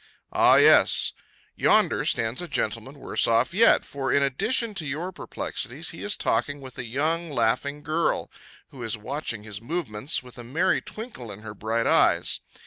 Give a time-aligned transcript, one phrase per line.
[0.33, 1.13] Ah, yes!
[1.55, 6.17] Yonder stands a gentleman worse off yet, for, in addition to your perplexities, he is
[6.17, 8.31] talking with a young, laughing girl,
[8.69, 12.39] who is watching his movements, with a merry twinkle in her bright eyes.